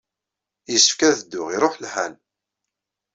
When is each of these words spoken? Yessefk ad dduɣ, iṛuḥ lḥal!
Yessefk 0.71 0.99
ad 1.07 1.15
dduɣ, 1.19 1.47
iṛuḥ 1.55 1.73
lḥal! 1.83 2.13